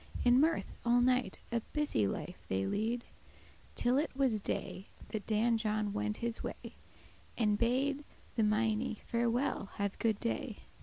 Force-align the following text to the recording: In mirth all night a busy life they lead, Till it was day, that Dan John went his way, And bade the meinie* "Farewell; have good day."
In 0.25 0.39
mirth 0.39 0.73
all 0.83 0.99
night 0.99 1.37
a 1.51 1.59
busy 1.73 2.07
life 2.07 2.43
they 2.47 2.65
lead, 2.65 3.03
Till 3.75 3.99
it 3.99 4.09
was 4.15 4.39
day, 4.39 4.87
that 5.09 5.27
Dan 5.27 5.59
John 5.59 5.93
went 5.93 6.17
his 6.25 6.41
way, 6.41 6.73
And 7.37 7.55
bade 7.55 8.03
the 8.35 8.41
meinie* 8.41 9.01
"Farewell; 9.05 9.69
have 9.75 9.99
good 9.99 10.19
day." 10.19 10.61